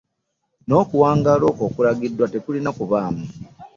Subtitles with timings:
[0.67, 3.23] N'okuwangaala okwo okulagiddwa tekulina kubaamu.